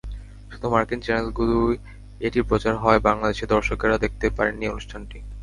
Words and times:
শুধু 0.51 0.67
মার্কিন 0.69 0.99
চ্যানেলগুলোয় 1.01 1.75
এটি 2.21 2.39
প্রচার 2.49 2.73
হওয়ায় 2.75 3.05
বাংলাদেশের 3.07 3.51
দর্শকেরা 3.55 3.95
দেখতে 3.97 4.25
পারেননি 4.37 4.65
অনুষ্ঠানটি। 4.67 5.17